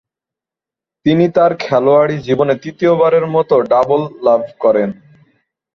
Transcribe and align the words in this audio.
তিনি 1.05 1.25
তার 1.35 1.51
খেলোয়াড়ী 1.57 2.15
জীবনে 2.21 2.53
তৃতীয়বারের 2.63 3.25
মতো 3.27 3.55
‘ডাবল’ 3.71 4.01
লাভ 4.25 4.41
করেন। 4.59 4.89